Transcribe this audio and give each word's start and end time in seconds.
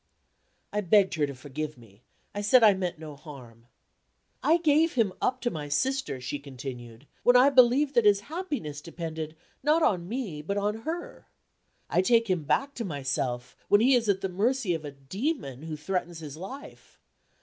I 0.73 0.81
begged 0.81 1.13
her 1.13 1.27
to 1.27 1.35
forgive 1.35 1.77
me; 1.77 2.01
I 2.33 2.41
said 2.41 2.63
I 2.63 2.73
meant 2.73 2.97
no 2.97 3.15
harm. 3.15 3.67
"I 4.41 4.57
gave 4.57 4.93
him 4.93 5.13
up 5.21 5.41
to 5.41 5.51
my 5.51 5.69
sister," 5.69 6.19
she 6.19 6.39
continued, 6.39 7.05
"when 7.21 7.35
I 7.35 7.51
believed 7.51 7.93
that 7.93 8.05
his 8.05 8.21
happiness 8.21 8.81
depended, 8.81 9.35
not 9.61 9.83
on 9.83 10.09
me, 10.09 10.41
but 10.41 10.57
on 10.57 10.79
her. 10.89 11.27
I 11.87 12.01
take 12.01 12.27
him 12.31 12.45
back 12.45 12.73
to 12.81 12.83
myself, 12.83 13.55
when 13.67 13.79
he 13.79 13.93
is 13.93 14.09
at 14.09 14.21
the 14.21 14.27
mercy 14.29 14.73
of 14.73 14.85
a 14.85 14.89
demon 14.91 15.61
who 15.61 15.77
threatens 15.77 16.17
his 16.17 16.35
life. 16.35 16.97